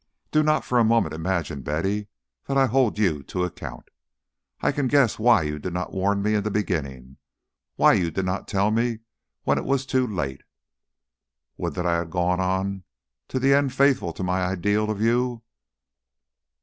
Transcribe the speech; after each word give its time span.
Do 0.31 0.41
not 0.41 0.65
for 0.65 0.79
a 0.79 0.83
moment 0.83 1.13
imagine, 1.13 1.61
Betty, 1.61 2.07
that 2.45 2.57
I 2.57 2.65
hold 2.65 2.97
you 2.97 3.21
to 3.21 3.43
account. 3.43 3.89
I 4.59 4.71
can 4.71 4.87
guess 4.87 5.19
why 5.19 5.43
you 5.43 5.59
did 5.59 5.73
not 5.73 5.93
warn 5.93 6.23
me 6.23 6.33
in 6.33 6.43
the 6.43 6.49
beginning, 6.49 7.17
why 7.75 7.93
you 7.93 8.09
did 8.09 8.25
not 8.25 8.47
tell 8.47 8.71
me 8.71 9.01
when 9.43 9.59
it 9.59 9.63
was 9.63 9.85
too 9.85 10.07
late. 10.07 10.41
Would 11.57 11.75
that 11.75 11.85
I 11.85 11.97
had 11.99 12.09
gone 12.09 12.39
on 12.39 12.81
to 13.27 13.37
the 13.39 13.53
end 13.53 13.73
faithful 13.73 14.11
to 14.13 14.23
my 14.23 14.41
ideal 14.43 14.89
of 14.89 14.99
you! 14.99 15.43